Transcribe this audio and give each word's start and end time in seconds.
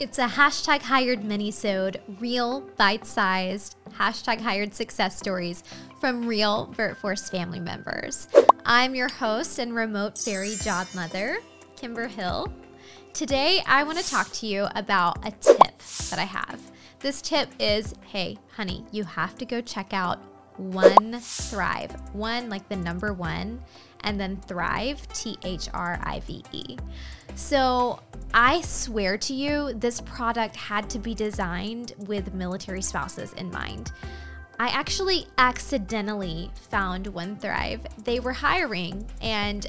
It's 0.00 0.18
a 0.18 0.26
hashtag 0.26 0.80
hired 0.80 1.20
minisode, 1.20 2.00
real 2.20 2.62
bite-sized 2.78 3.76
hashtag 3.90 4.40
hired 4.40 4.72
success 4.72 5.18
stories 5.18 5.62
from 6.00 6.26
real 6.26 6.72
VirtForce 6.74 7.30
family 7.30 7.60
members. 7.60 8.26
I'm 8.64 8.94
your 8.94 9.10
host 9.10 9.58
and 9.58 9.74
remote 9.74 10.16
fairy 10.16 10.56
job 10.62 10.86
mother, 10.94 11.36
Kimber 11.76 12.08
Hill. 12.08 12.50
Today, 13.12 13.60
I 13.66 13.82
want 13.82 13.98
to 13.98 14.10
talk 14.10 14.32
to 14.32 14.46
you 14.46 14.68
about 14.74 15.18
a 15.26 15.32
tip 15.32 15.78
that 16.08 16.18
I 16.18 16.24
have. 16.24 16.62
This 17.00 17.20
tip 17.20 17.50
is 17.58 17.94
hey, 18.06 18.38
honey, 18.56 18.86
you 18.92 19.04
have 19.04 19.34
to 19.34 19.44
go 19.44 19.60
check 19.60 19.92
out 19.92 20.18
One 20.56 21.20
Thrive. 21.20 21.94
One, 22.14 22.48
like 22.48 22.66
the 22.70 22.76
number 22.76 23.12
one, 23.12 23.60
and 24.00 24.18
then 24.18 24.40
Thrive, 24.46 25.06
T 25.08 25.36
H 25.44 25.68
R 25.74 26.00
I 26.02 26.20
V 26.20 26.42
E. 26.52 26.78
So, 27.34 28.00
I 28.32 28.60
swear 28.60 29.18
to 29.18 29.34
you, 29.34 29.72
this 29.74 30.00
product 30.00 30.54
had 30.54 30.88
to 30.90 31.00
be 31.00 31.14
designed 31.14 31.94
with 31.98 32.32
military 32.32 32.82
spouses 32.82 33.32
in 33.32 33.50
mind. 33.50 33.90
I 34.60 34.68
actually 34.68 35.26
accidentally 35.38 36.50
found 36.70 37.08
One 37.08 37.34
Thrive. 37.36 37.84
They 38.04 38.20
were 38.20 38.32
hiring, 38.32 39.04
and 39.20 39.66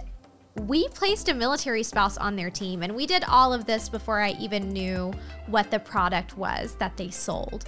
we 0.67 0.87
placed 0.89 1.29
a 1.29 1.33
military 1.33 1.81
spouse 1.81 2.17
on 2.17 2.35
their 2.35 2.51
team, 2.51 2.83
and 2.83 2.95
we 2.95 3.07
did 3.07 3.23
all 3.23 3.51
of 3.51 3.65
this 3.65 3.89
before 3.89 4.19
I 4.19 4.31
even 4.31 4.69
knew 4.69 5.11
what 5.47 5.71
the 5.71 5.79
product 5.79 6.37
was 6.37 6.75
that 6.75 6.97
they 6.97 7.09
sold. 7.09 7.65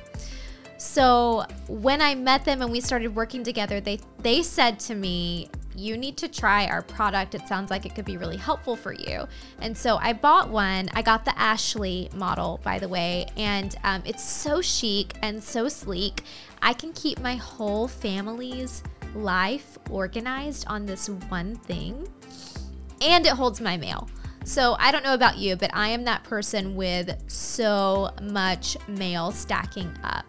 So 0.84 1.46
when 1.70 2.02
I 2.02 2.14
met 2.14 2.44
them 2.44 2.62
and 2.62 2.70
we 2.70 2.82
started 2.82 3.16
working 3.16 3.42
together, 3.42 3.80
they 3.80 4.00
they 4.20 4.44
said 4.44 4.82
to 4.82 4.96
me, 4.96 5.50
you 5.76 5.96
need 5.96 6.18
to 6.18 6.28
try 6.28 6.68
our 6.68 6.82
product. 6.82 7.36
It 7.36 7.48
sounds 7.48 7.72
like 7.72 7.86
it 7.86 7.96
could 7.96 8.04
be 8.04 8.18
really 8.18 8.36
helpful 8.36 8.76
for 8.76 8.94
you. 8.94 9.26
And 9.62 9.76
so 9.76 9.96
I 9.96 10.12
bought 10.12 10.50
one. 10.50 10.90
I 10.94 11.02
got 11.02 11.24
the 11.24 11.40
Ashley 11.40 12.10
model, 12.14 12.60
by 12.66 12.80
the 12.80 12.90
way, 12.90 13.28
and 13.38 13.74
um, 13.86 14.04
it's 14.06 14.30
so 14.30 14.60
chic 14.62 15.14
and 15.22 15.42
so 15.42 15.70
sleek. 15.70 16.24
I 16.62 16.74
can 16.74 16.92
keep 16.92 17.22
my 17.22 17.38
whole 17.38 17.88
family's 17.88 18.84
life 19.16 19.78
organized 19.90 20.66
on 20.68 20.86
this 20.86 21.08
one 21.08 21.56
thing, 21.56 22.10
and 23.00 23.26
it 23.26 23.32
holds 23.32 23.62
my 23.62 23.78
mail. 23.78 24.10
So 24.44 24.76
I 24.80 24.92
don't 24.92 25.06
know 25.06 25.14
about 25.14 25.38
you, 25.38 25.56
but 25.56 25.72
I 25.74 25.88
am 25.88 26.04
that 26.04 26.26
person 26.26 26.76
with 26.76 27.16
so 27.28 28.12
much 28.22 28.76
mail 28.90 29.32
stacking 29.32 29.90
up. 30.04 30.26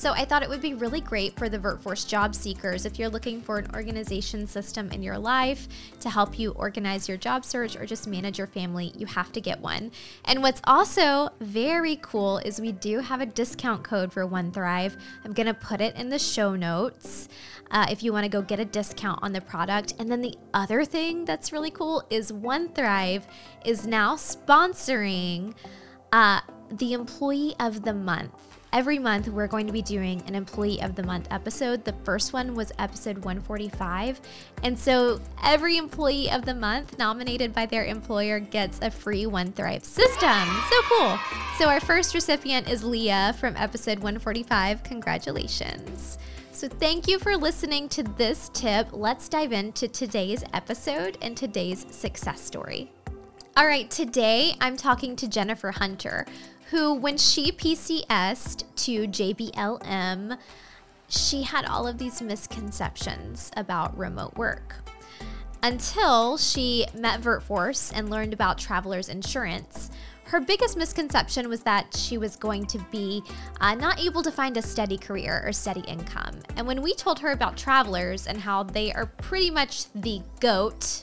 So 0.00 0.14
I 0.14 0.24
thought 0.24 0.42
it 0.42 0.48
would 0.48 0.62
be 0.62 0.72
really 0.72 1.02
great 1.02 1.36
for 1.36 1.50
the 1.50 1.58
VirtForce 1.58 2.08
job 2.08 2.34
seekers 2.34 2.86
if 2.86 2.98
you're 2.98 3.10
looking 3.10 3.42
for 3.42 3.58
an 3.58 3.70
organization 3.74 4.46
system 4.46 4.90
in 4.92 5.02
your 5.02 5.18
life 5.18 5.68
to 6.00 6.08
help 6.08 6.38
you 6.38 6.52
organize 6.52 7.06
your 7.06 7.18
job 7.18 7.44
search 7.44 7.76
or 7.76 7.84
just 7.84 8.06
manage 8.08 8.38
your 8.38 8.46
family, 8.46 8.94
you 8.96 9.04
have 9.04 9.30
to 9.32 9.42
get 9.42 9.60
one. 9.60 9.92
And 10.24 10.42
what's 10.42 10.62
also 10.64 11.28
very 11.40 11.96
cool 11.96 12.38
is 12.38 12.62
we 12.62 12.72
do 12.72 13.00
have 13.00 13.20
a 13.20 13.26
discount 13.26 13.84
code 13.84 14.10
for 14.10 14.26
OneThrive. 14.26 14.96
I'm 15.22 15.34
going 15.34 15.48
to 15.48 15.52
put 15.52 15.82
it 15.82 15.94
in 15.96 16.08
the 16.08 16.18
show 16.18 16.56
notes. 16.56 17.28
Uh, 17.70 17.86
if 17.90 18.02
you 18.02 18.10
want 18.10 18.24
to 18.24 18.30
go 18.30 18.40
get 18.40 18.58
a 18.58 18.64
discount 18.64 19.22
on 19.22 19.34
the 19.34 19.42
product. 19.42 19.92
And 19.98 20.10
then 20.10 20.22
the 20.22 20.34
other 20.54 20.86
thing 20.86 21.26
that's 21.26 21.52
really 21.52 21.70
cool 21.70 22.06
is 22.08 22.32
OneThrive 22.32 23.24
is 23.66 23.86
now 23.86 24.16
sponsoring 24.16 25.52
uh, 26.10 26.40
the 26.70 26.94
Employee 26.94 27.54
of 27.60 27.82
the 27.82 27.92
Month. 27.92 28.49
Every 28.72 29.00
month, 29.00 29.26
we're 29.26 29.48
going 29.48 29.66
to 29.66 29.72
be 29.72 29.82
doing 29.82 30.22
an 30.28 30.36
Employee 30.36 30.80
of 30.80 30.94
the 30.94 31.02
Month 31.02 31.26
episode. 31.32 31.84
The 31.84 31.94
first 32.04 32.32
one 32.32 32.54
was 32.54 32.70
episode 32.78 33.16
145. 33.16 34.20
And 34.62 34.78
so 34.78 35.20
every 35.42 35.76
Employee 35.76 36.30
of 36.30 36.44
the 36.44 36.54
Month 36.54 36.96
nominated 36.96 37.52
by 37.52 37.66
their 37.66 37.84
employer 37.84 38.38
gets 38.38 38.78
a 38.80 38.88
free 38.88 39.26
One 39.26 39.50
Thrive 39.50 39.84
system. 39.84 40.46
So 40.70 40.82
cool. 40.82 41.18
So 41.58 41.68
our 41.68 41.80
first 41.80 42.14
recipient 42.14 42.70
is 42.70 42.84
Leah 42.84 43.34
from 43.40 43.56
episode 43.56 43.98
145. 43.98 44.84
Congratulations. 44.84 46.18
So, 46.52 46.68
thank 46.68 47.08
you 47.08 47.18
for 47.18 47.38
listening 47.38 47.88
to 47.88 48.02
this 48.02 48.50
tip. 48.52 48.88
Let's 48.92 49.30
dive 49.30 49.52
into 49.52 49.88
today's 49.88 50.44
episode 50.52 51.16
and 51.22 51.34
today's 51.34 51.86
success 51.90 52.38
story. 52.38 52.92
All 53.56 53.66
right, 53.66 53.90
today 53.90 54.54
I'm 54.60 54.76
talking 54.76 55.16
to 55.16 55.28
Jennifer 55.28 55.70
Hunter, 55.70 56.24
who, 56.70 56.94
when 56.94 57.18
she 57.18 57.50
PCSed 57.50 58.64
to 58.76 59.08
JBLM, 59.08 60.38
she 61.08 61.42
had 61.42 61.64
all 61.64 61.88
of 61.88 61.98
these 61.98 62.22
misconceptions 62.22 63.50
about 63.56 63.96
remote 63.98 64.36
work 64.36 64.76
until 65.62 66.38
she 66.38 66.86
met 66.94 67.20
VirtForce 67.20 67.92
and 67.94 68.08
learned 68.08 68.32
about 68.32 68.56
travelers 68.56 69.08
insurance. 69.08 69.90
Her 70.24 70.40
biggest 70.40 70.76
misconception 70.76 71.48
was 71.48 71.62
that 71.62 71.94
she 71.96 72.16
was 72.16 72.36
going 72.36 72.64
to 72.66 72.78
be 72.92 73.22
uh, 73.60 73.74
not 73.74 73.98
able 73.98 74.22
to 74.22 74.30
find 74.30 74.56
a 74.56 74.62
steady 74.62 74.96
career 74.96 75.42
or 75.44 75.52
steady 75.52 75.80
income. 75.80 76.38
And 76.56 76.68
when 76.68 76.82
we 76.82 76.94
told 76.94 77.18
her 77.18 77.32
about 77.32 77.56
travelers 77.56 78.28
and 78.28 78.40
how 78.40 78.62
they 78.62 78.92
are 78.92 79.06
pretty 79.06 79.50
much 79.50 79.92
the 79.92 80.22
goat 80.38 81.02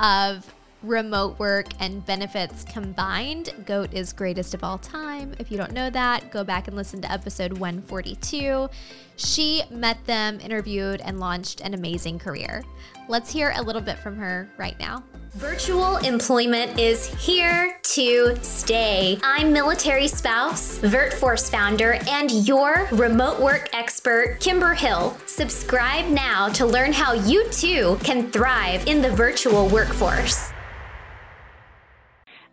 of 0.00 0.52
remote 0.82 1.38
work 1.38 1.66
and 1.80 2.04
benefits 2.04 2.64
combined. 2.64 3.54
GOAT 3.66 3.92
is 3.92 4.12
greatest 4.12 4.54
of 4.54 4.64
all 4.64 4.78
time. 4.78 5.34
If 5.38 5.50
you 5.50 5.56
don't 5.56 5.72
know 5.72 5.90
that, 5.90 6.30
go 6.30 6.44
back 6.44 6.68
and 6.68 6.76
listen 6.76 7.00
to 7.02 7.12
episode 7.12 7.52
142. 7.52 8.68
She 9.16 9.62
met 9.70 10.04
them, 10.06 10.40
interviewed, 10.40 11.00
and 11.00 11.20
launched 11.20 11.60
an 11.60 11.74
amazing 11.74 12.18
career. 12.18 12.64
Let's 13.08 13.30
hear 13.30 13.52
a 13.56 13.62
little 13.62 13.82
bit 13.82 13.98
from 13.98 14.16
her 14.16 14.48
right 14.56 14.78
now. 14.78 15.04
Virtual 15.34 15.96
employment 15.98 16.78
is 16.78 17.06
here 17.24 17.78
to 17.82 18.36
stay. 18.42 19.18
I'm 19.22 19.52
military 19.52 20.06
spouse, 20.06 20.78
VirtForce 20.80 21.50
founder, 21.50 21.98
and 22.08 22.30
your 22.46 22.86
remote 22.92 23.40
work 23.40 23.70
expert, 23.72 24.38
Kimber 24.40 24.74
Hill. 24.74 25.16
Subscribe 25.26 26.06
now 26.10 26.48
to 26.50 26.66
learn 26.66 26.92
how 26.92 27.14
you 27.14 27.48
too 27.48 27.98
can 28.02 28.30
thrive 28.30 28.86
in 28.86 29.00
the 29.00 29.10
virtual 29.10 29.68
workforce. 29.68 30.51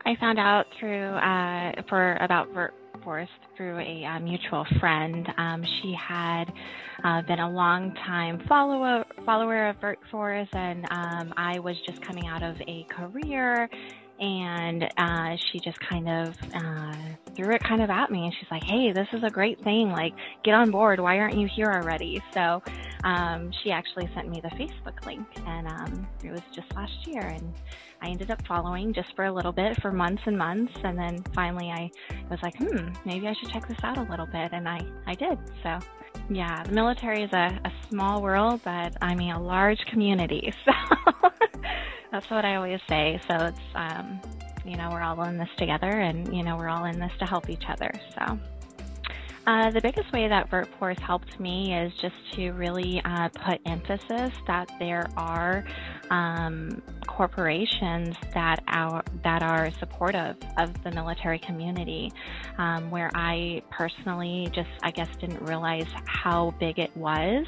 I 0.09 0.15
found 0.19 0.39
out 0.39 0.65
through 0.79 1.03
uh, 1.03 1.83
for 1.87 2.15
about 2.15 2.51
Vert 2.51 2.73
Forest 3.03 3.31
through 3.55 3.77
a 3.77 4.03
uh, 4.03 4.19
mutual 4.19 4.65
friend. 4.79 5.27
Um, 5.37 5.63
she 5.63 5.93
had 5.93 6.45
uh, 7.03 7.21
been 7.21 7.37
a 7.37 7.47
long 7.47 7.93
time 8.07 8.43
follower 8.49 9.05
follower 9.23 9.69
of 9.69 9.75
forest 10.09 10.49
and 10.53 10.85
um, 10.89 11.31
I 11.37 11.59
was 11.59 11.75
just 11.85 12.01
coming 12.01 12.25
out 12.25 12.41
of 12.41 12.55
a 12.67 12.87
career 12.89 13.69
and 14.19 14.83
uh, 14.97 15.37
she 15.51 15.59
just 15.59 15.79
kind 15.79 16.09
of 16.09 16.35
uh, 16.53 16.95
threw 17.35 17.53
it 17.55 17.63
kind 17.63 17.81
of 17.81 17.89
at 17.89 18.11
me 18.11 18.25
and 18.25 18.33
she's 18.37 18.49
like 18.51 18.63
hey 18.63 18.91
this 18.91 19.07
is 19.13 19.23
a 19.23 19.29
great 19.29 19.61
thing. 19.63 19.89
Like 19.89 20.13
get 20.43 20.53
on 20.53 20.71
board. 20.71 20.99
Why 20.99 21.19
aren't 21.19 21.37
you 21.37 21.47
here 21.47 21.71
already? 21.71 22.21
So 22.33 22.61
um, 23.03 23.51
she 23.63 23.71
actually 23.71 24.09
sent 24.13 24.29
me 24.29 24.41
the 24.41 24.49
facebook 24.49 25.05
link 25.05 25.25
and 25.45 25.67
um, 25.67 26.07
it 26.23 26.31
was 26.31 26.41
just 26.53 26.73
last 26.75 27.07
year 27.07 27.21
and 27.21 27.53
i 28.01 28.09
ended 28.09 28.31
up 28.31 28.45
following 28.47 28.93
just 28.93 29.13
for 29.15 29.25
a 29.25 29.31
little 29.31 29.51
bit 29.51 29.81
for 29.81 29.91
months 29.91 30.21
and 30.25 30.37
months. 30.37 30.73
And 30.83 30.97
then 30.97 31.23
finally 31.33 31.69
i 31.71 31.89
was 32.29 32.39
like 32.43 32.57
hmm 32.57 32.89
maybe 33.05 33.27
i 33.27 33.33
should 33.33 33.49
check 33.49 33.67
this 33.67 33.79
out 33.83 33.97
a 33.97 34.03
little 34.03 34.27
bit. 34.27 34.51
And 34.51 34.67
i, 34.67 34.79
I 35.07 35.15
did. 35.15 35.37
So 35.63 35.79
yeah 36.29 36.63
the 36.63 36.71
military 36.73 37.23
is 37.23 37.31
a, 37.33 37.59
a 37.63 37.71
small 37.89 38.21
world 38.21 38.61
but 38.63 38.95
i 39.01 39.15
mean 39.15 39.31
a 39.31 39.41
large 39.41 39.79
community. 39.85 40.53
So 40.65 40.71
that's 42.11 42.29
what 42.29 42.45
I 42.45 42.55
always 42.55 42.79
say. 42.87 43.19
So 43.29 43.35
it's, 43.45 43.59
um, 43.75 44.19
you 44.65 44.77
know, 44.77 44.89
we're 44.91 45.01
all 45.01 45.21
in 45.23 45.37
this 45.37 45.49
together 45.57 45.89
and, 45.89 46.35
you 46.35 46.43
know, 46.43 46.57
we're 46.57 46.69
all 46.69 46.85
in 46.85 46.99
this 46.99 47.11
to 47.19 47.25
help 47.25 47.49
each 47.49 47.63
other. 47.67 47.91
So. 48.17 48.39
Uh, 49.47 49.71
the 49.71 49.81
biggest 49.81 50.11
way 50.13 50.27
that 50.27 50.47
VirtForce 50.51 50.99
helped 50.99 51.39
me 51.39 51.73
is 51.73 51.91
just 51.99 52.13
to 52.33 52.51
really 52.51 53.01
uh, 53.03 53.29
put 53.29 53.59
emphasis 53.65 54.31
that 54.45 54.69
there 54.77 55.09
are 55.17 55.65
um, 56.09 56.81
corporations 57.07 58.15
that 58.33 58.63
are 58.67 59.03
that 59.23 59.43
are 59.43 59.71
supportive 59.79 60.35
of 60.57 60.83
the 60.83 60.91
military 60.91 61.39
community. 61.39 62.11
Um, 62.57 62.91
where 62.91 63.09
I 63.15 63.61
personally 63.71 64.49
just, 64.53 64.69
I 64.83 64.91
guess, 64.91 65.07
didn't 65.19 65.41
realize 65.43 65.87
how 66.05 66.53
big 66.59 66.77
it 66.77 66.95
was. 66.95 67.45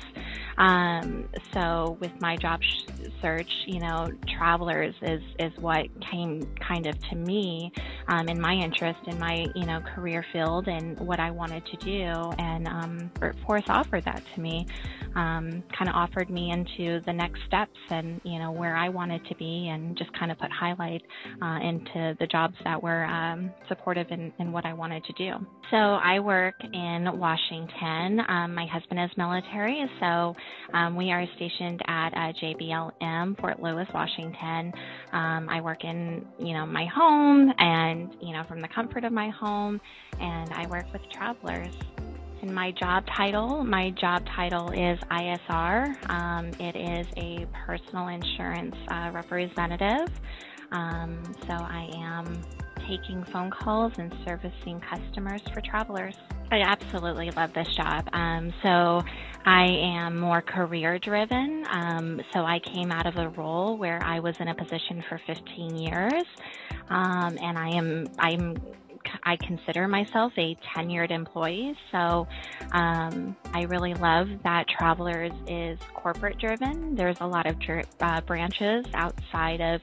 Um, 0.58 1.28
so 1.54 1.98
with 2.00 2.12
my 2.22 2.38
job 2.38 2.62
sh- 2.64 2.86
search, 3.22 3.50
you 3.66 3.80
know, 3.80 4.10
travelers 4.38 4.96
is 5.02 5.22
is 5.40 5.52
what 5.58 5.88
came 6.12 6.48
kind 6.68 6.88
of 6.88 6.98
to 7.10 7.16
me 7.16 7.72
um, 8.08 8.30
in 8.30 8.40
my 8.40 8.54
interest 8.54 9.00
in 9.08 9.18
my 9.20 9.46
you 9.56 9.66
know 9.66 9.82
career 9.96 10.26
field 10.32 10.68
and 10.68 11.00
what 11.00 11.20
I 11.20 11.32
wanted 11.32 11.66
to 11.66 11.78
do. 11.78 12.32
And 12.38 12.68
um, 12.68 13.12
VirtForce 13.16 13.70
offered 13.70 14.06
that 14.06 14.24
to 14.36 14.42
me, 14.42 14.68
um, 15.16 15.64
kind 15.78 15.90
of 15.90 15.96
offered 15.96 16.30
me 16.30 16.52
into 16.52 17.02
the 17.06 17.14
next 17.14 17.42
steps 17.48 17.80
and 17.90 18.22
you 18.24 18.40
know 18.40 18.51
where 18.52 18.76
I 18.76 18.90
wanted 18.90 19.26
to 19.28 19.36
be 19.36 19.70
and 19.70 19.98
just 19.98 20.12
kind 20.18 20.32
of 20.32 20.40
put 20.40 20.52
highlight 20.52 21.02
uh, 21.42 21.60
into 21.62 22.16
the 22.20 22.28
jobs 22.28 22.56
that 22.64 22.82
were 22.82 23.06
um, 23.06 23.52
supportive 23.68 24.08
in, 24.12 24.32
in, 24.40 24.52
what 24.52 24.66
I 24.66 24.74
wanted 24.74 25.04
to 25.06 25.14
do. 25.14 25.34
So 25.70 25.78
I 25.78 26.20
work 26.20 26.56
in 26.62 27.08
Washington. 27.18 28.22
Um, 28.28 28.54
my 28.54 28.66
husband 28.66 29.00
is 29.00 29.10
military, 29.18 29.86
so 30.00 30.36
um, 30.74 30.96
we 30.96 31.12
are 31.12 31.26
stationed 31.36 31.82
at 31.88 32.10
uh, 32.10 32.34
JBLM, 32.42 33.40
Fort 33.40 33.62
Lewis, 33.62 33.88
Washington. 33.94 34.74
Um, 35.14 35.48
I 35.50 35.62
work 35.62 35.84
in, 35.84 36.26
you 36.40 36.54
know, 36.54 36.66
my 36.66 36.86
home 36.86 37.54
and, 37.58 38.14
you 38.22 38.34
know, 38.34 38.44
from 38.48 38.62
the 38.62 38.68
comfort 38.68 39.04
of 39.04 39.14
my 39.14 39.30
home, 39.30 39.80
and 40.20 40.52
I 40.54 40.68
work 40.68 40.86
with 40.92 41.02
travelers. 41.12 41.74
And 42.42 42.56
my 42.56 42.72
job 42.72 43.06
title, 43.16 43.64
my 43.64 43.92
job 43.92 44.26
title 44.36 44.72
is 44.72 44.98
ISR. 45.12 46.10
Um, 46.10 46.52
it 46.60 46.76
is 46.76 47.06
a 47.18 47.46
personal 47.66 48.08
insurance 48.08 48.76
uh, 48.88 49.12
representative. 49.14 50.10
Um, 50.72 51.36
so 51.48 51.54
I 51.54 51.88
am 51.96 52.42
taking 52.88 53.24
phone 53.32 53.52
calls 53.52 53.94
and 53.98 54.12
servicing 54.26 54.82
customers 54.82 55.42
for 55.54 55.62
travelers. 55.62 56.16
I 56.52 56.62
absolutely 56.62 57.30
love 57.32 57.54
this 57.54 57.68
job. 57.76 58.10
Um, 58.12 58.52
so 58.64 59.04
I 59.46 59.66
am 59.66 60.20
more 60.20 60.42
career 60.42 61.00
driven. 61.00 61.66
Um, 61.72 62.22
so 62.34 62.40
I 62.40 62.60
came 62.60 62.92
out 62.92 63.06
of 63.06 63.18
a 63.18 63.30
role 63.30 63.78
where 63.78 64.02
I 64.04 64.20
was 64.20 64.36
in 64.40 64.48
a 64.48 64.56
position 64.56 65.04
for 65.08 65.22
15 65.28 65.78
years, 65.78 66.24
um, 66.90 67.38
and 67.40 67.58
I 67.58 67.70
am 67.70 68.08
I'm 68.20 68.58
I 69.24 69.36
consider 69.38 69.88
myself 69.88 70.34
a 70.38 70.58
tenured 70.76 71.12
employee. 71.12 71.76
So 71.92 72.28
um, 72.72 73.36
I 73.54 73.64
really 73.64 73.94
love 73.94 74.28
that 74.44 74.68
Travelers 74.68 75.34
is 75.48 75.80
corporate 75.94 76.38
driven. 76.40 76.96
There's 76.96 77.18
a 77.22 77.28
lot 77.28 77.46
of 77.48 77.56
uh, 78.00 78.22
branches 78.22 78.86
outside 78.94 79.62
of 79.62 79.82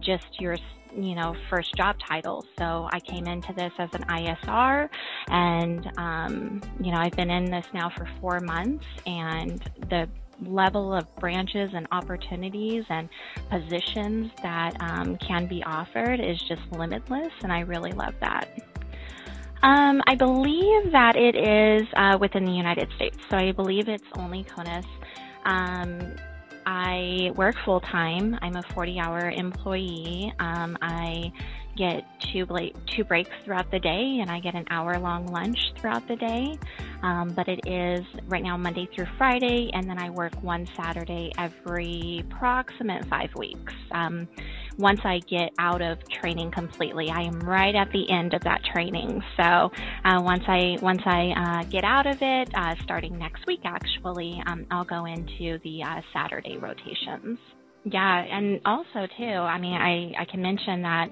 just 0.00 0.40
your 0.40 0.56
you 0.96 1.14
know 1.14 1.36
first 1.48 1.72
job 1.76 1.94
title 2.04 2.44
so 2.58 2.88
i 2.90 2.98
came 2.98 3.28
into 3.28 3.52
this 3.52 3.72
as 3.78 3.88
an 3.92 4.02
isr 4.02 4.88
and 5.28 5.88
um, 5.98 6.60
you 6.80 6.90
know 6.90 6.98
i've 6.98 7.12
been 7.12 7.30
in 7.30 7.44
this 7.44 7.64
now 7.72 7.88
for 7.96 8.08
four 8.20 8.40
months 8.40 8.84
and 9.06 9.62
the 9.88 10.08
level 10.42 10.94
of 10.94 11.04
branches 11.16 11.70
and 11.74 11.86
opportunities 11.92 12.84
and 12.88 13.08
positions 13.50 14.30
that 14.42 14.76
um, 14.80 15.16
can 15.16 15.46
be 15.46 15.62
offered 15.64 16.20
is 16.20 16.40
just 16.42 16.62
limitless, 16.72 17.32
and 17.42 17.52
I 17.52 17.60
really 17.60 17.92
love 17.92 18.14
that. 18.20 18.48
Um, 19.62 20.02
I 20.06 20.14
believe 20.14 20.92
that 20.92 21.16
it 21.16 21.36
is 21.36 21.86
uh, 21.94 22.16
within 22.18 22.44
the 22.44 22.52
United 22.52 22.90
States, 22.96 23.18
so 23.28 23.36
I 23.36 23.52
believe 23.52 23.88
it's 23.88 24.04
only 24.16 24.44
CONUS. 24.44 24.86
Um, 25.44 26.14
I 26.66 27.32
work 27.36 27.56
full 27.64 27.80
time. 27.80 28.38
I'm 28.42 28.56
a 28.56 28.62
40 28.62 28.98
hour 28.98 29.30
employee. 29.30 30.32
Um, 30.38 30.78
I 30.80 31.32
get 31.80 32.04
two, 32.30 32.46
two 32.94 33.04
breaks 33.04 33.30
throughout 33.42 33.70
the 33.70 33.78
day 33.78 34.18
and 34.20 34.30
I 34.30 34.38
get 34.38 34.54
an 34.54 34.66
hour 34.68 34.98
long 34.98 35.26
lunch 35.26 35.58
throughout 35.80 36.06
the 36.08 36.16
day. 36.16 36.58
Um, 37.02 37.32
but 37.34 37.48
it 37.48 37.60
is 37.66 38.04
right 38.28 38.42
now 38.42 38.58
Monday 38.58 38.86
through 38.94 39.06
Friday, 39.16 39.70
and 39.72 39.88
then 39.88 39.98
I 39.98 40.10
work 40.10 40.34
one 40.42 40.68
Saturday 40.76 41.32
every 41.38 42.22
approximate 42.26 43.06
five 43.06 43.30
weeks. 43.34 43.72
Um, 43.92 44.28
once 44.76 45.00
I 45.04 45.20
get 45.20 45.52
out 45.58 45.80
of 45.80 45.98
training 46.08 46.50
completely, 46.50 47.08
I 47.08 47.22
am 47.22 47.40
right 47.40 47.74
at 47.74 47.90
the 47.92 48.10
end 48.10 48.34
of 48.34 48.42
that 48.42 48.62
training. 48.64 49.22
So 49.38 49.70
uh, 50.04 50.20
once 50.22 50.44
I 50.46 50.76
once 50.82 51.00
I 51.06 51.32
uh, 51.34 51.64
get 51.70 51.84
out 51.84 52.06
of 52.06 52.18
it, 52.20 52.50
uh, 52.54 52.74
starting 52.84 53.18
next 53.18 53.46
week, 53.46 53.60
actually, 53.64 54.42
um, 54.46 54.66
I'll 54.70 54.84
go 54.84 55.06
into 55.06 55.58
the 55.64 55.82
uh, 55.82 56.02
Saturday 56.12 56.58
rotations. 56.58 57.38
Yeah, 57.84 58.20
and 58.20 58.60
also 58.66 59.06
too, 59.16 59.24
I 59.24 59.58
mean, 59.58 59.72
I 59.72 60.12
I 60.18 60.24
can 60.26 60.42
mention 60.42 60.82
that 60.82 61.08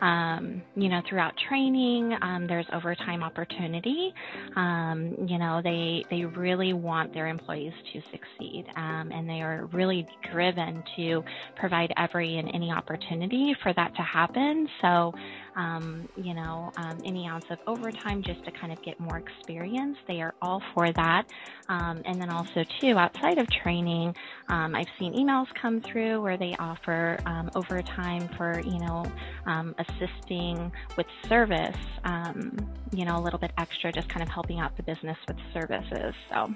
um, 0.00 0.62
you 0.76 0.88
know, 0.88 1.02
throughout 1.08 1.34
training, 1.48 2.16
um, 2.22 2.46
there's 2.46 2.66
overtime 2.72 3.22
opportunity. 3.22 4.12
Um, 4.56 5.14
you 5.26 5.38
know, 5.38 5.60
they 5.62 6.04
they 6.10 6.24
really 6.24 6.72
want 6.72 7.12
their 7.12 7.26
employees 7.26 7.72
to 7.92 8.00
succeed, 8.10 8.64
um, 8.76 9.10
and 9.12 9.28
they 9.28 9.42
are 9.42 9.66
really 9.72 10.06
driven 10.32 10.82
to 10.96 11.22
provide 11.56 11.92
every 11.96 12.38
and 12.38 12.50
any 12.54 12.70
opportunity 12.72 13.54
for 13.62 13.72
that 13.74 13.94
to 13.96 14.02
happen. 14.02 14.68
So, 14.80 15.12
um, 15.56 16.08
you 16.16 16.34
know, 16.34 16.72
um, 16.76 16.98
any 17.04 17.26
ounce 17.26 17.44
of 17.50 17.58
overtime 17.66 18.22
just 18.22 18.42
to 18.44 18.50
kind 18.52 18.72
of 18.72 18.82
get 18.82 18.98
more 18.98 19.18
experience, 19.18 19.96
they 20.08 20.22
are 20.22 20.34
all 20.40 20.62
for 20.74 20.92
that. 20.92 21.24
and 21.68 22.20
then 22.20 22.30
also 22.30 22.64
too, 22.80 22.98
outside 22.98 23.38
of 23.38 23.46
training, 23.62 24.14
I've 24.48 24.86
seen 24.98 25.12
emails 25.14 25.46
come 25.60 25.82
through 25.92 26.22
where 26.22 26.36
they 26.36 26.56
offer 26.58 27.18
overtime 27.54 28.28
for 28.36 28.60
you 28.60 28.78
know 28.78 29.04
a 29.46 29.84
assisting 29.90 30.72
with 30.96 31.06
service, 31.28 31.76
um, 32.04 32.56
you 32.92 33.04
know, 33.04 33.18
a 33.18 33.22
little 33.22 33.38
bit 33.38 33.52
extra, 33.58 33.92
just 33.92 34.08
kind 34.08 34.22
of 34.22 34.28
helping 34.28 34.60
out 34.60 34.76
the 34.76 34.82
business 34.82 35.16
with 35.28 35.36
services. 35.52 36.14
So 36.30 36.54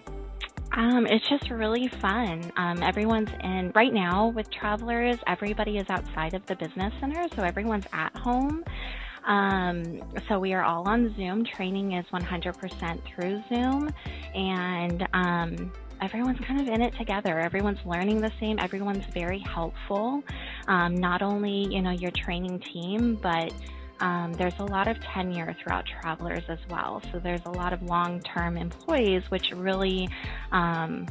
um, 0.72 1.06
it's 1.06 1.28
just 1.28 1.50
really 1.50 1.88
fun. 2.00 2.50
Um, 2.56 2.82
everyone's 2.82 3.30
in 3.42 3.72
right 3.74 3.92
now 3.92 4.28
with 4.28 4.50
travelers, 4.50 5.16
everybody 5.26 5.78
is 5.78 5.86
outside 5.88 6.34
of 6.34 6.44
the 6.46 6.56
business 6.56 6.92
center, 7.00 7.26
so 7.36 7.42
everyone's 7.42 7.86
at 7.92 8.14
home. 8.16 8.64
Um, 9.26 10.02
so 10.28 10.38
we 10.38 10.52
are 10.52 10.62
all 10.62 10.86
on 10.86 11.14
Zoom. 11.16 11.44
Training 11.44 11.92
is 11.92 12.04
100% 12.12 13.00
through 13.06 13.42
Zoom, 13.48 13.90
and 14.34 15.08
um, 15.14 15.72
everyone's 16.04 16.38
kind 16.40 16.60
of 16.60 16.68
in 16.68 16.82
it 16.82 16.94
together. 16.96 17.40
Everyone's 17.40 17.84
learning 17.84 18.20
the 18.20 18.32
same. 18.38 18.58
Everyone's 18.58 19.06
very 19.06 19.38
helpful. 19.38 20.22
Um, 20.68 20.94
not 20.94 21.22
only 21.22 21.66
you 21.74 21.82
know 21.82 21.90
your 21.90 22.10
training 22.10 22.60
team, 22.60 23.18
but 23.22 23.52
um, 24.00 24.32
there's 24.34 24.58
a 24.58 24.64
lot 24.64 24.86
of 24.86 25.00
tenure 25.00 25.56
throughout 25.62 25.86
travelers 25.86 26.44
as 26.48 26.58
well. 26.68 27.02
So 27.10 27.18
there's 27.18 27.44
a 27.46 27.50
lot 27.50 27.72
of 27.72 27.82
long-term 27.82 28.56
employees, 28.56 29.22
which 29.30 29.50
really 29.52 30.08
um, 30.52 31.06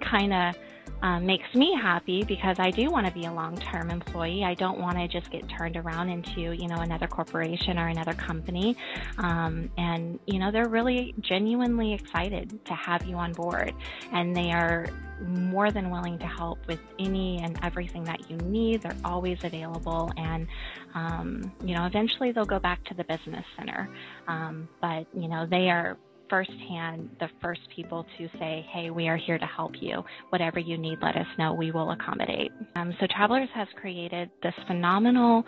kind 0.00 0.32
of 0.32 0.54
um, 1.02 1.26
makes 1.26 1.54
me 1.54 1.76
happy 1.80 2.24
because 2.24 2.56
I 2.58 2.70
do 2.70 2.90
want 2.90 3.06
to 3.06 3.12
be 3.12 3.26
a 3.26 3.32
long-term 3.32 3.90
employee. 3.90 4.44
I 4.44 4.54
don't 4.54 4.80
want 4.80 4.98
to 4.98 5.06
just 5.06 5.30
get 5.30 5.48
turned 5.48 5.76
around 5.76 6.08
into 6.08 6.52
you 6.52 6.66
know 6.68 6.78
another 6.78 7.06
corporation 7.06 7.78
or 7.78 7.88
another 7.88 8.14
company. 8.14 8.76
Um, 9.18 9.70
and 9.78 10.18
you 10.26 10.38
know 10.38 10.50
they're 10.50 10.68
really 10.68 11.14
genuinely 11.20 11.94
excited 11.94 12.64
to 12.66 12.74
have 12.74 13.04
you 13.06 13.16
on 13.16 13.32
board, 13.32 13.74
and 14.12 14.34
they 14.34 14.52
are 14.52 14.86
more 15.26 15.70
than 15.70 15.90
willing 15.90 16.18
to 16.18 16.26
help 16.26 16.58
with 16.66 16.80
any 16.98 17.38
and 17.42 17.58
everything 17.62 18.04
that 18.04 18.30
you 18.30 18.36
need. 18.38 18.82
They're 18.82 18.96
always 19.04 19.42
available, 19.44 20.10
and 20.16 20.46
um, 20.94 21.52
you 21.64 21.74
know 21.74 21.86
eventually 21.86 22.32
they'll 22.32 22.44
go 22.44 22.58
back 22.58 22.84
to 22.86 22.94
the 22.94 23.04
business 23.04 23.44
center. 23.56 23.88
Um, 24.26 24.68
but 24.80 25.06
you 25.14 25.28
know 25.28 25.46
they 25.46 25.70
are 25.70 25.96
firsthand 26.30 27.10
the 27.20 27.28
first 27.40 27.60
people 27.74 28.06
to 28.18 28.28
say, 28.38 28.66
hey, 28.72 28.90
we 28.90 29.08
are 29.08 29.16
here 29.16 29.38
to 29.38 29.46
help 29.46 29.72
you. 29.80 30.02
Whatever 30.30 30.58
you 30.58 30.78
need, 30.78 30.98
let 31.02 31.16
us 31.16 31.26
know. 31.38 31.54
We 31.54 31.70
will 31.70 31.90
accommodate. 31.90 32.52
Um, 32.76 32.94
so 33.00 33.06
Travelers 33.14 33.48
has 33.54 33.68
created 33.80 34.30
this 34.42 34.54
phenomenal 34.66 35.44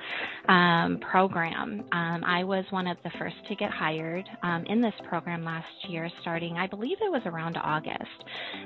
um, 0.48 0.98
program. 1.10 1.84
Um, 1.92 2.24
I 2.24 2.44
was 2.44 2.64
one 2.70 2.86
of 2.86 2.96
the 3.04 3.10
first 3.18 3.36
to 3.48 3.54
get 3.54 3.70
hired 3.70 4.28
um, 4.42 4.64
in 4.66 4.80
this 4.80 4.94
program 5.08 5.44
last 5.44 5.66
year, 5.88 6.10
starting, 6.22 6.56
I 6.56 6.66
believe 6.66 6.98
it 7.00 7.10
was 7.10 7.22
around 7.26 7.56
August 7.56 8.24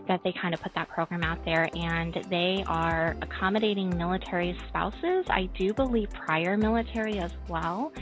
that 0.09 0.21
they 0.25 0.33
kind 0.41 0.55
of 0.55 0.61
put 0.61 0.75
that 0.75 0.89
program 0.89 1.23
out 1.23 1.45
there. 1.45 1.69
And 1.75 2.17
they 2.31 2.65
are 2.67 3.17
accommodating 3.23 3.97
military 3.97 4.57
spouses. 4.69 5.27
I 5.29 5.49
do 5.59 5.73
believe 5.75 6.09
prior 6.11 6.57
military 6.57 7.19
as 7.19 7.31
well. 7.49 7.93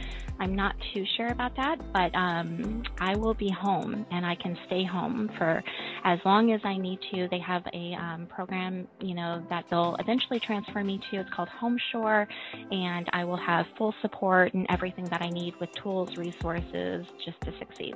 I'm 0.40 0.56
not 0.56 0.74
too 0.92 1.04
sure 1.16 1.28
about 1.28 1.54
that, 1.56 1.76
but 1.92 2.12
um, 2.16 2.82
I 2.98 3.16
will 3.16 3.34
be 3.34 3.50
home 3.50 4.01
and 4.10 4.24
I 4.26 4.34
can 4.36 4.56
stay 4.66 4.84
home 4.84 5.30
for 5.38 5.62
as 6.04 6.18
long 6.24 6.52
as 6.52 6.60
I 6.64 6.76
need 6.76 6.98
to. 7.12 7.28
They 7.30 7.38
have 7.40 7.62
a 7.72 7.94
um, 7.94 8.26
program, 8.26 8.86
you 9.00 9.14
know, 9.14 9.44
that 9.48 9.64
they'll 9.70 9.96
eventually 9.98 10.40
transfer 10.40 10.82
me 10.82 11.00
to. 11.10 11.18
It's 11.18 11.30
called 11.30 11.48
Homeshore, 11.60 12.26
and 12.70 13.08
I 13.12 13.24
will 13.24 13.36
have 13.36 13.66
full 13.78 13.94
support 14.02 14.54
and 14.54 14.66
everything 14.70 15.04
that 15.06 15.22
I 15.22 15.28
need 15.30 15.54
with 15.60 15.70
tools, 15.82 16.16
resources, 16.16 17.06
just 17.24 17.40
to 17.42 17.52
succeed 17.58 17.94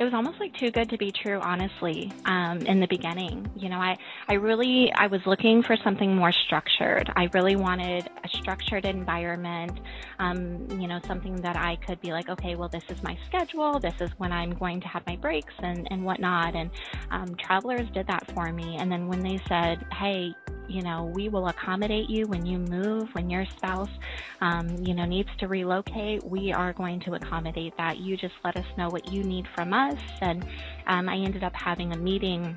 it 0.00 0.04
was 0.04 0.14
almost 0.14 0.40
like 0.40 0.54
too 0.54 0.70
good 0.70 0.88
to 0.88 0.96
be 0.96 1.12
true 1.12 1.38
honestly 1.40 2.10
um, 2.24 2.58
in 2.62 2.80
the 2.80 2.86
beginning. 2.86 3.48
You 3.54 3.68
know 3.68 3.76
i 3.76 3.96
i 4.28 4.34
really 4.34 4.90
i 4.96 5.06
was 5.06 5.20
looking 5.26 5.62
for 5.62 5.76
something 5.84 6.16
more 6.16 6.32
structured. 6.32 7.12
I 7.14 7.28
really 7.34 7.54
wanted 7.54 8.08
a 8.24 8.28
structured 8.40 8.86
environment 8.86 9.78
um, 10.18 10.66
you 10.80 10.88
know 10.88 11.00
something 11.06 11.36
that 11.42 11.56
i 11.56 11.76
could 11.86 12.00
be 12.00 12.12
like 12.12 12.28
okay 12.30 12.54
well 12.56 12.68
this 12.68 12.84
is 12.88 13.02
my 13.02 13.16
schedule. 13.26 13.78
This 13.78 13.94
is 14.00 14.10
when 14.16 14.32
i'm 14.32 14.52
going 14.52 14.80
to 14.80 14.88
have 14.88 15.06
my 15.06 15.16
breaks 15.16 15.54
and 15.58 15.86
and 15.90 16.02
whatnot. 16.04 16.56
And 16.56 16.70
um, 17.10 17.36
travelers 17.36 17.88
did 17.92 18.06
that 18.06 18.32
for 18.34 18.52
me. 18.52 18.76
And 18.78 18.90
then 18.90 19.06
when 19.06 19.20
they 19.20 19.38
said 19.48 19.84
hey 19.92 20.34
you 20.70 20.82
know, 20.82 21.10
we 21.14 21.28
will 21.28 21.48
accommodate 21.48 22.08
you 22.08 22.26
when 22.26 22.46
you 22.46 22.58
move, 22.58 23.08
when 23.12 23.28
your 23.28 23.44
spouse, 23.56 23.90
um, 24.40 24.68
you 24.82 24.94
know, 24.94 25.04
needs 25.04 25.28
to 25.38 25.48
relocate. 25.48 26.24
We 26.24 26.52
are 26.52 26.72
going 26.72 27.00
to 27.00 27.14
accommodate 27.14 27.76
that. 27.76 27.98
You 27.98 28.16
just 28.16 28.34
let 28.44 28.56
us 28.56 28.66
know 28.78 28.88
what 28.88 29.12
you 29.12 29.24
need 29.24 29.46
from 29.54 29.72
us. 29.72 29.98
And 30.20 30.44
um, 30.86 31.08
I 31.08 31.16
ended 31.16 31.42
up 31.42 31.54
having 31.54 31.92
a 31.92 31.96
meeting 31.96 32.56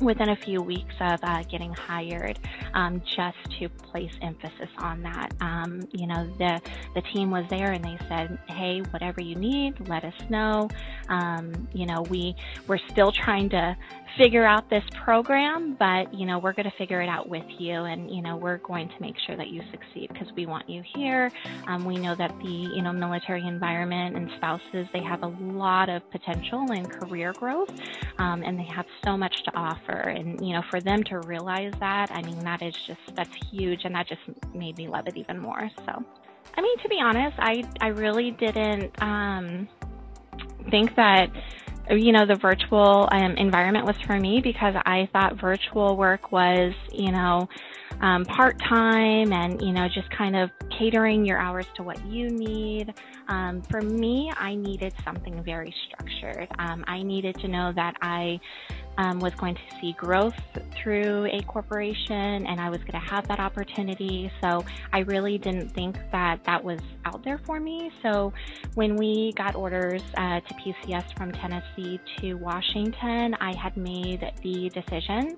within 0.00 0.30
a 0.30 0.36
few 0.36 0.62
weeks 0.62 0.94
of 1.00 1.20
uh, 1.22 1.42
getting 1.44 1.72
hired, 1.72 2.38
um, 2.74 3.02
just 3.16 3.38
to 3.58 3.68
place 3.68 4.12
emphasis 4.22 4.68
on 4.78 5.02
that. 5.02 5.32
Um, 5.40 5.88
you 5.92 6.06
know, 6.06 6.26
the 6.38 6.60
the 6.94 7.02
team 7.12 7.30
was 7.30 7.44
there 7.50 7.72
and 7.72 7.84
they 7.84 7.98
said, 8.08 8.38
"Hey, 8.48 8.80
whatever 8.90 9.20
you 9.20 9.36
need, 9.36 9.88
let 9.88 10.04
us 10.04 10.14
know." 10.28 10.68
Um, 11.08 11.68
you 11.72 11.86
know, 11.86 12.02
we 12.02 12.34
we're 12.66 12.80
still 12.90 13.12
trying 13.12 13.50
to 13.50 13.76
figure 14.18 14.44
out 14.44 14.68
this 14.70 14.84
program, 15.04 15.76
but 15.78 16.12
you 16.12 16.26
know, 16.26 16.38
we're 16.38 16.52
going 16.52 16.70
to 16.70 16.76
figure 16.76 17.00
it 17.00 17.08
out 17.08 17.28
with 17.28 17.44
you, 17.58 17.72
and 17.72 18.10
you 18.14 18.22
know, 18.22 18.36
we're 18.36 18.58
going 18.58 18.88
to 18.88 18.94
make 19.00 19.14
sure 19.26 19.36
that 19.36 19.48
you 19.48 19.62
succeed 19.70 20.08
because 20.12 20.28
we 20.36 20.46
want 20.46 20.68
you 20.68 20.82
here. 20.94 21.30
Um, 21.66 21.84
we 21.84 21.96
know 21.96 22.14
that 22.14 22.36
the 22.38 22.70
you 22.74 22.82
know 22.82 22.92
military 22.92 23.46
environment 23.46 24.16
and 24.16 24.30
spouses 24.36 24.86
they 24.92 25.02
have 25.02 25.22
a 25.22 25.26
lot 25.26 25.88
of 25.88 26.08
potential 26.10 26.70
and 26.70 26.90
career 26.90 27.32
growth, 27.32 27.70
um, 28.18 28.42
and 28.42 28.58
they 28.58 28.64
have 28.74 28.86
so 29.04 29.16
much 29.16 29.42
to 29.44 29.56
offer. 29.56 29.79
And 29.88 30.46
you 30.46 30.54
know, 30.54 30.62
for 30.70 30.80
them 30.80 31.02
to 31.04 31.18
realize 31.20 31.72
that, 31.80 32.10
I 32.10 32.22
mean, 32.22 32.38
that 32.40 32.62
is 32.62 32.74
just 32.86 33.00
that's 33.14 33.34
huge, 33.50 33.84
and 33.84 33.94
that 33.94 34.06
just 34.08 34.20
made 34.54 34.76
me 34.76 34.88
love 34.88 35.06
it 35.06 35.16
even 35.16 35.38
more. 35.38 35.70
So, 35.86 36.04
I 36.56 36.60
mean, 36.60 36.78
to 36.78 36.88
be 36.88 36.98
honest, 37.00 37.36
I 37.38 37.64
I 37.80 37.88
really 37.88 38.32
didn't 38.32 39.00
um, 39.02 39.68
think 40.70 40.94
that 40.96 41.30
you 41.90 42.12
know, 42.12 42.26
the 42.26 42.36
virtual 42.36 43.08
um, 43.10 43.32
environment 43.36 43.84
was 43.84 43.96
for 44.06 44.18
me 44.18 44.40
because 44.40 44.74
I 44.86 45.08
thought 45.12 45.40
virtual 45.40 45.96
work 45.96 46.30
was, 46.30 46.72
you 46.92 47.10
know, 47.10 47.48
um, 48.00 48.24
part 48.24 48.58
time 48.60 49.32
and, 49.32 49.60
you 49.60 49.72
know, 49.72 49.88
just 49.88 50.08
kind 50.10 50.36
of 50.36 50.50
catering 50.78 51.24
your 51.24 51.38
hours 51.38 51.66
to 51.76 51.82
what 51.82 52.04
you 52.06 52.30
need. 52.30 52.94
Um, 53.28 53.62
for 53.62 53.80
me, 53.80 54.32
I 54.36 54.54
needed 54.54 54.94
something 55.04 55.42
very 55.42 55.74
structured. 55.88 56.48
Um, 56.58 56.84
I 56.86 57.02
needed 57.02 57.36
to 57.40 57.48
know 57.48 57.72
that 57.74 57.96
I 58.00 58.40
um, 59.00 59.18
was 59.18 59.34
going 59.36 59.54
to 59.54 59.60
see 59.80 59.94
growth 59.94 60.34
through 60.76 61.24
a 61.32 61.42
corporation 61.44 62.46
and 62.46 62.60
I 62.60 62.68
was 62.68 62.80
going 62.80 62.92
to 62.92 63.10
have 63.10 63.26
that 63.28 63.40
opportunity. 63.40 64.30
So 64.42 64.62
I 64.92 65.00
really 65.00 65.38
didn't 65.38 65.70
think 65.70 65.96
that 66.12 66.44
that 66.44 66.62
was 66.62 66.80
out 67.06 67.24
there 67.24 67.40
for 67.46 67.58
me. 67.58 67.90
So 68.02 68.32
when 68.74 68.96
we 68.96 69.32
got 69.38 69.54
orders 69.54 70.02
uh, 70.18 70.40
to 70.40 70.54
PCS 70.54 71.16
from 71.16 71.32
Tennessee 71.32 71.98
to 72.18 72.34
Washington, 72.34 73.34
I 73.40 73.54
had 73.54 73.74
made 73.74 74.20
the 74.42 74.68
decision 74.68 75.34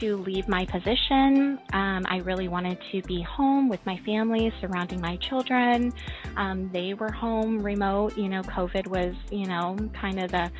to 0.00 0.16
leave 0.16 0.48
my 0.48 0.64
position. 0.64 1.58
Um, 1.74 2.06
I 2.08 2.22
really 2.24 2.48
wanted 2.48 2.78
to 2.92 3.02
be 3.02 3.20
home 3.20 3.68
with 3.68 3.84
my 3.84 3.98
family, 4.06 4.50
surrounding 4.62 5.02
my 5.02 5.16
children. 5.16 5.92
Um, 6.38 6.70
they 6.72 6.94
were 6.94 7.12
home 7.12 7.62
remote. 7.62 8.16
You 8.16 8.30
know, 8.30 8.40
COVID 8.40 8.86
was, 8.86 9.14
you 9.30 9.44
know, 9.44 9.76
kind 10.00 10.22
of 10.22 10.30
the 10.30 10.50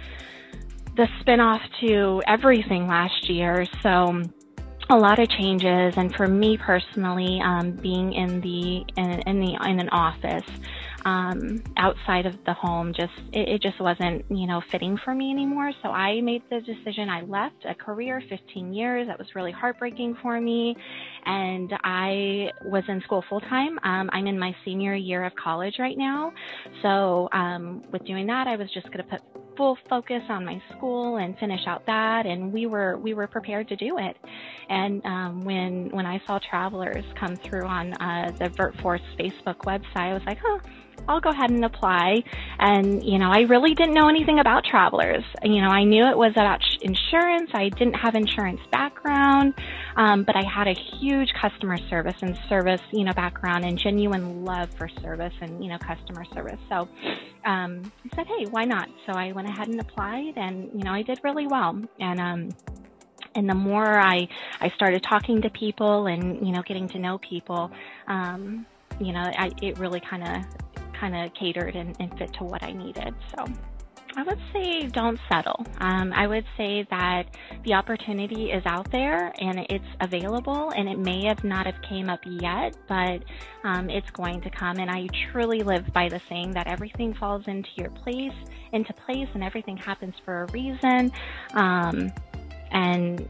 the 0.96 1.08
spinoff 1.20 1.60
to 1.80 2.22
everything 2.26 2.86
last 2.86 3.28
year. 3.28 3.66
So 3.82 4.22
a 4.90 4.96
lot 4.96 5.18
of 5.18 5.28
changes, 5.30 5.94
and 5.96 6.14
for 6.14 6.26
me 6.26 6.58
personally, 6.58 7.40
um, 7.42 7.72
being 7.72 8.12
in 8.12 8.40
the 8.40 8.84
in, 8.96 9.22
in, 9.26 9.40
the 9.40 9.58
in 9.66 9.80
an 9.80 9.88
office 9.88 10.44
um, 11.04 11.62
outside 11.76 12.26
of 12.26 12.36
the 12.44 12.52
home, 12.52 12.92
just 12.92 13.12
it, 13.32 13.48
it, 13.48 13.62
just 13.62 13.80
wasn't 13.80 14.24
you 14.28 14.46
know 14.46 14.60
fitting 14.70 14.98
for 15.02 15.14
me 15.14 15.30
anymore. 15.30 15.72
So 15.82 15.88
I 15.88 16.20
made 16.20 16.42
the 16.50 16.60
decision. 16.60 17.08
I 17.08 17.22
left 17.22 17.64
a 17.64 17.74
career, 17.74 18.22
15 18.28 18.74
years. 18.74 19.06
That 19.06 19.18
was 19.18 19.28
really 19.34 19.52
heartbreaking 19.52 20.16
for 20.20 20.38
me, 20.40 20.76
and 21.24 21.72
I 21.84 22.50
was 22.66 22.84
in 22.88 23.00
school 23.02 23.24
full 23.28 23.40
time. 23.40 23.78
Um, 23.84 24.10
I'm 24.12 24.26
in 24.26 24.38
my 24.38 24.54
senior 24.64 24.94
year 24.94 25.24
of 25.24 25.34
college 25.36 25.76
right 25.78 25.96
now. 25.96 26.32
So 26.82 27.28
um, 27.32 27.82
with 27.92 28.04
doing 28.04 28.26
that, 28.26 28.46
I 28.46 28.56
was 28.56 28.68
just 28.74 28.86
going 28.86 28.98
to 28.98 29.04
put 29.04 29.41
full 29.56 29.76
focus 29.88 30.22
on 30.28 30.44
my 30.44 30.60
school 30.70 31.16
and 31.16 31.38
finish 31.38 31.60
out 31.66 31.84
that 31.86 32.26
and 32.26 32.52
we 32.52 32.66
were 32.66 32.98
we 32.98 33.14
were 33.14 33.26
prepared 33.26 33.68
to 33.68 33.76
do 33.76 33.98
it. 33.98 34.16
And 34.68 35.04
um, 35.04 35.40
when 35.44 35.90
when 35.90 36.06
I 36.06 36.20
saw 36.26 36.38
travelers 36.38 37.04
come 37.18 37.36
through 37.36 37.66
on 37.66 37.92
uh, 37.94 38.32
the 38.38 38.46
VirtForce 38.46 39.02
Facebook 39.18 39.58
website 39.58 39.96
I 39.96 40.14
was 40.14 40.22
like 40.26 40.38
oh 40.44 40.60
I'll 41.08 41.20
go 41.20 41.30
ahead 41.30 41.50
and 41.50 41.64
apply. 41.64 42.22
And, 42.58 43.04
you 43.04 43.18
know, 43.18 43.30
I 43.30 43.40
really 43.40 43.74
didn't 43.74 43.94
know 43.94 44.08
anything 44.08 44.38
about 44.38 44.64
travelers. 44.64 45.24
You 45.42 45.60
know, 45.60 45.68
I 45.68 45.84
knew 45.84 46.04
it 46.06 46.16
was 46.16 46.32
about 46.32 46.60
insurance. 46.80 47.50
I 47.54 47.68
didn't 47.70 47.94
have 47.94 48.14
insurance 48.14 48.60
background, 48.70 49.54
um, 49.96 50.24
but 50.24 50.36
I 50.36 50.42
had 50.44 50.68
a 50.68 50.74
huge 50.74 51.32
customer 51.40 51.76
service 51.90 52.14
and 52.22 52.38
service, 52.48 52.80
you 52.92 53.04
know, 53.04 53.12
background 53.12 53.64
and 53.64 53.78
genuine 53.78 54.44
love 54.44 54.70
for 54.74 54.88
service 55.00 55.34
and, 55.40 55.62
you 55.62 55.70
know, 55.70 55.78
customer 55.78 56.24
service. 56.32 56.60
So 56.68 56.88
um, 57.44 57.92
I 58.04 58.16
said, 58.16 58.26
hey, 58.26 58.46
why 58.50 58.64
not? 58.64 58.88
So 59.06 59.12
I 59.12 59.32
went 59.32 59.48
ahead 59.48 59.68
and 59.68 59.80
applied 59.80 60.34
and, 60.36 60.70
you 60.72 60.84
know, 60.84 60.92
I 60.92 61.02
did 61.02 61.20
really 61.24 61.46
well. 61.46 61.80
And, 61.98 62.20
um, 62.20 62.48
and 63.34 63.48
the 63.48 63.54
more 63.54 63.98
I, 63.98 64.28
I 64.60 64.68
started 64.70 65.02
talking 65.08 65.40
to 65.42 65.50
people 65.50 66.06
and 66.06 66.46
you 66.46 66.52
know 66.52 66.62
getting 66.62 66.86
to 66.88 66.98
know 66.98 67.18
people, 67.18 67.70
um, 68.06 68.66
you 69.00 69.12
know, 69.12 69.20
I, 69.20 69.50
it 69.62 69.78
really 69.78 70.00
kind 70.00 70.22
of 70.22 70.44
kind 71.02 71.16
of 71.16 71.34
catered 71.34 71.74
and, 71.74 71.96
and, 71.98 72.16
fit 72.16 72.32
to 72.34 72.44
what 72.44 72.62
I 72.62 72.70
needed. 72.70 73.12
So 73.34 73.44
I 74.16 74.22
would 74.22 74.38
say 74.52 74.86
don't 74.86 75.18
settle. 75.28 75.66
Um, 75.78 76.12
I 76.12 76.28
would 76.28 76.44
say 76.56 76.86
that 76.90 77.24
the 77.64 77.74
opportunity 77.74 78.52
is 78.52 78.62
out 78.66 78.88
there 78.92 79.32
and 79.40 79.66
it's 79.68 79.84
available 80.00 80.70
and 80.76 80.88
it 80.88 80.98
may 80.98 81.24
have 81.26 81.42
not 81.42 81.66
have 81.66 81.74
came 81.82 82.08
up 82.08 82.20
yet, 82.24 82.76
but 82.88 83.24
um, 83.64 83.90
it's 83.90 84.10
going 84.10 84.40
to 84.42 84.50
come. 84.50 84.78
And 84.78 84.88
I 84.88 85.08
truly 85.32 85.62
live 85.62 85.92
by 85.92 86.08
the 86.08 86.20
saying 86.28 86.52
that 86.52 86.68
everything 86.68 87.14
falls 87.14 87.42
into 87.48 87.70
your 87.76 87.90
place, 87.90 88.36
into 88.72 88.92
place, 88.92 89.28
and 89.34 89.42
everything 89.42 89.76
happens 89.76 90.14
for 90.24 90.42
a 90.42 90.52
reason. 90.52 91.10
Um, 91.54 92.12
and 92.70 93.28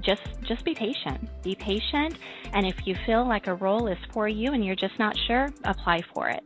just 0.00 0.22
just 0.42 0.64
be 0.64 0.74
patient. 0.74 1.28
Be 1.42 1.54
patient, 1.54 2.18
and 2.52 2.66
if 2.66 2.86
you 2.86 2.96
feel 3.06 3.26
like 3.26 3.46
a 3.46 3.54
role 3.54 3.86
is 3.88 3.98
for 4.12 4.28
you 4.28 4.52
and 4.52 4.64
you're 4.64 4.76
just 4.76 4.98
not 4.98 5.16
sure, 5.26 5.48
apply 5.64 6.02
for 6.14 6.28
it. 6.28 6.42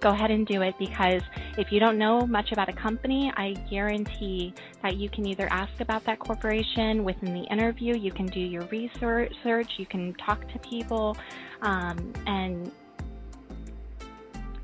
Go 0.00 0.10
ahead 0.10 0.30
and 0.30 0.46
do 0.46 0.62
it 0.62 0.74
because 0.78 1.22
if 1.56 1.72
you 1.72 1.80
don't 1.80 1.98
know 1.98 2.20
much 2.20 2.52
about 2.52 2.68
a 2.68 2.72
company, 2.72 3.32
I 3.34 3.54
guarantee 3.70 4.52
that 4.82 4.96
you 4.96 5.08
can 5.08 5.26
either 5.26 5.48
ask 5.50 5.80
about 5.80 6.04
that 6.04 6.18
corporation 6.18 7.02
within 7.02 7.32
the 7.32 7.44
interview, 7.50 7.96
you 7.96 8.12
can 8.12 8.26
do 8.26 8.40
your 8.40 8.62
research, 8.66 9.68
you 9.78 9.86
can 9.86 10.12
talk 10.14 10.46
to 10.52 10.58
people, 10.58 11.16
um, 11.62 12.12
and 12.26 12.70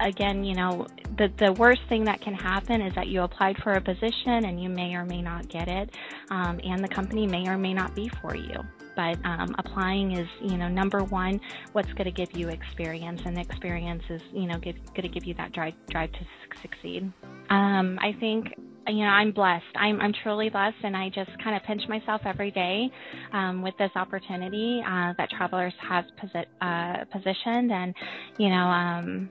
again, 0.07 0.45
you 0.45 0.55
know, 0.55 0.87
the, 1.19 1.33
the 1.39 1.53
worst 1.53 1.81
thing 1.89 2.05
that 2.05 2.21
can 2.21 2.35
happen 2.35 2.81
is 2.81 2.95
that 2.95 3.09
you 3.09 3.23
applied 3.23 3.57
for 3.63 3.73
a 3.73 3.81
position 3.81 4.45
and 4.45 4.63
you 4.63 4.69
may 4.69 4.95
or 4.95 5.05
may 5.05 5.23
not 5.23 5.49
get 5.49 5.69
it, 5.69 5.91
um, 6.31 6.61
and 6.65 6.83
the 6.83 6.89
company 6.89 7.27
may 7.27 7.47
or 7.49 7.59
may 7.59 7.75
not 7.75 7.95
be 7.95 8.11
for 8.21 8.35
you. 8.35 8.61
But 8.95 9.17
um, 9.25 9.55
applying 9.59 10.13
is, 10.13 10.29
you 10.43 10.59
know, 10.59 10.69
number 10.69 11.03
one, 11.03 11.41
what's 11.73 11.93
going 11.95 12.05
to 12.05 12.11
give 12.13 12.37
you 12.37 12.49
experience, 12.49 13.23
and 13.25 13.39
experience 13.39 14.03
is, 14.11 14.21
you 14.33 14.47
know, 14.47 14.59
going 14.59 14.77
to 14.95 15.09
give 15.09 15.25
you 15.25 15.35
that 15.35 15.53
drive 15.53 15.75
drive 15.89 16.13
to 16.13 16.27
succeed. 16.61 17.11
Um, 17.49 17.99
I 18.03 18.15
think 18.21 18.55
you 18.89 19.05
know, 19.05 19.11
I'm 19.11 19.33
blessed. 19.33 19.65
I'm, 19.77 20.01
I'm 20.01 20.13
truly 20.23 20.49
blessed, 20.49 20.77
and 20.83 20.97
I 20.97 21.09
just 21.09 21.31
kind 21.43 21.57
of 21.57 21.63
pinch 21.63 21.83
myself 21.89 22.23
every 22.25 22.51
day 22.51 22.91
um, 23.33 23.63
with 23.63 23.75
this 23.79 23.91
opportunity 23.95 24.83
uh, 24.85 25.13
that 25.19 25.31
Travelers 25.31 25.75
has 25.89 26.05
posi- 26.21 26.47
uh, 26.61 27.05
positioned. 27.13 27.71
And, 27.71 27.95
you 28.39 28.49
know, 28.49 28.57
um, 28.57 29.31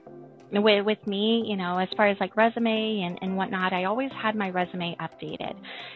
with, 0.52 0.84
with 0.84 1.06
me, 1.06 1.44
you 1.46 1.56
know, 1.56 1.78
as 1.78 1.88
far 1.96 2.08
as 2.08 2.16
like 2.20 2.36
resume 2.36 3.00
and, 3.02 3.18
and 3.22 3.36
whatnot, 3.36 3.72
I 3.72 3.84
always 3.84 4.10
had 4.12 4.34
my 4.34 4.50
resume 4.50 4.96
updated. 5.00 5.54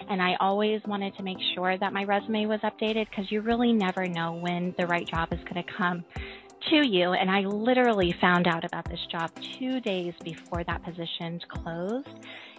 And 0.09 0.23
I 0.23 0.37
always 0.41 0.81
wanted 0.87 1.15
to 1.17 1.23
make 1.23 1.39
sure 1.55 1.77
that 1.77 1.93
my 1.93 2.05
resume 2.05 2.47
was 2.47 2.61
updated 2.61 3.09
because 3.11 3.31
you 3.31 3.43
really 3.43 3.73
never 3.73 4.07
know 4.07 4.33
when 4.33 4.75
the 4.79 4.87
right 4.87 5.07
job 5.07 5.29
is 5.33 5.41
going 5.41 5.63
to 5.63 5.73
come 5.77 6.05
to 6.71 6.87
you. 6.87 7.13
And 7.13 7.31
I 7.31 7.41
literally 7.41 8.15
found 8.21 8.47
out 8.47 8.65
about 8.65 8.89
this 8.89 9.01
job 9.11 9.31
two 9.59 9.81
days 9.81 10.15
before 10.25 10.65
that 10.65 10.83
position 10.83 11.41
closed. 11.49 12.09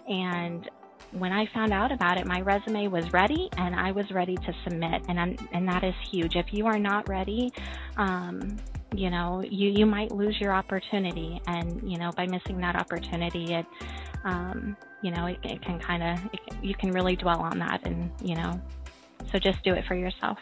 And 0.08 0.68
when 1.12 1.32
I 1.32 1.46
found 1.54 1.72
out 1.72 1.90
about 1.90 2.18
it, 2.18 2.26
my 2.26 2.40
resume 2.40 2.88
was 2.88 3.12
ready 3.12 3.48
and 3.56 3.74
I 3.74 3.92
was 3.92 4.10
ready 4.10 4.36
to 4.36 4.54
submit. 4.64 5.02
And, 5.08 5.18
I'm, 5.18 5.36
and 5.52 5.66
that 5.68 5.84
is 5.84 5.94
huge. 6.10 6.36
If 6.36 6.52
you 6.52 6.66
are 6.66 6.78
not 6.78 7.08
ready, 7.08 7.52
um, 7.96 8.56
you 8.94 9.10
know 9.10 9.42
you 9.48 9.70
you 9.70 9.86
might 9.86 10.12
lose 10.12 10.40
your 10.40 10.52
opportunity. 10.52 11.40
And 11.46 11.90
you 11.90 11.98
know 11.98 12.10
by 12.12 12.26
missing 12.26 12.58
that 12.58 12.76
opportunity 12.76 13.54
it 13.54 13.66
um, 14.24 14.76
you 15.02 15.10
know 15.10 15.26
it, 15.26 15.38
it 15.42 15.62
can 15.62 15.78
kind 15.78 16.02
of 16.02 16.18
you 16.62 16.74
can 16.74 16.92
really 16.92 17.16
dwell 17.16 17.40
on 17.40 17.58
that 17.58 17.86
and 17.86 18.10
you 18.22 18.34
know 18.34 18.60
so 19.30 19.38
just 19.38 19.62
do 19.62 19.74
it 19.74 19.84
for 19.86 19.94
yourself. 19.94 20.38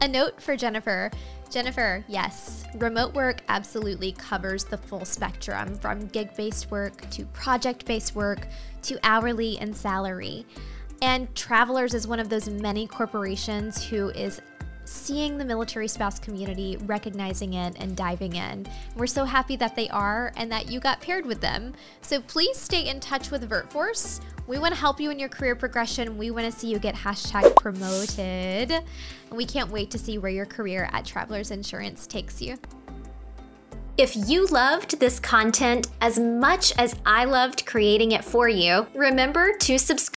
A 0.00 0.08
note 0.08 0.40
for 0.40 0.56
jennifer. 0.56 1.10
Jennifer 1.48 2.04
yes 2.08 2.64
remote 2.74 3.14
work 3.14 3.40
absolutely 3.48 4.12
covers 4.12 4.64
the 4.64 4.76
full 4.76 5.04
spectrum 5.04 5.76
from 5.76 6.06
gig-based 6.08 6.70
work 6.70 7.08
to 7.10 7.24
project-based 7.26 8.14
work 8.14 8.48
to 8.82 8.98
hourly 9.02 9.58
and 9.58 9.74
salary. 9.74 10.44
And 11.02 11.32
travelers 11.34 11.94
is 11.94 12.06
one 12.06 12.20
of 12.20 12.28
those 12.28 12.48
many 12.48 12.86
corporations 12.86 13.84
who 13.84 14.10
is 14.10 14.40
seeing 14.86 15.36
the 15.36 15.44
military 15.44 15.88
spouse 15.88 16.18
community 16.18 16.76
recognizing 16.86 17.54
it 17.54 17.76
and 17.78 17.96
diving 17.96 18.36
in. 18.36 18.66
We're 18.94 19.06
so 19.06 19.24
happy 19.24 19.56
that 19.56 19.76
they 19.76 19.88
are 19.90 20.32
and 20.36 20.50
that 20.50 20.70
you 20.70 20.80
got 20.80 21.00
paired 21.00 21.26
with 21.26 21.40
them. 21.40 21.74
So 22.02 22.20
please 22.20 22.56
stay 22.56 22.88
in 22.88 23.00
touch 23.00 23.30
with 23.30 23.48
VirtForce. 23.48 24.20
We 24.46 24.58
want 24.58 24.74
to 24.74 24.80
help 24.80 25.00
you 25.00 25.10
in 25.10 25.18
your 25.18 25.28
career 25.28 25.56
progression. 25.56 26.16
We 26.16 26.30
want 26.30 26.52
to 26.52 26.56
see 26.56 26.68
you 26.68 26.78
get 26.78 26.94
hashtag 26.94 27.56
promoted. 27.56 28.70
And 28.70 28.84
we 29.32 29.44
can't 29.44 29.70
wait 29.70 29.90
to 29.90 29.98
see 29.98 30.18
where 30.18 30.30
your 30.30 30.46
career 30.46 30.88
at 30.92 31.04
Travelers 31.04 31.50
Insurance 31.50 32.06
takes 32.06 32.40
you. 32.40 32.56
If 33.98 34.14
you 34.28 34.44
loved 34.48 35.00
this 35.00 35.18
content 35.18 35.88
as 36.02 36.18
much 36.18 36.70
as 36.76 36.96
I 37.06 37.24
loved 37.24 37.64
creating 37.64 38.12
it 38.12 38.22
for 38.22 38.46
you, 38.46 38.86
remember 38.94 39.56
to 39.56 39.78
subscribe 39.78 40.12